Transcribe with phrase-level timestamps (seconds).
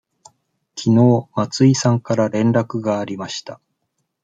[0.73, 3.61] きのう松井さんから連絡がありました。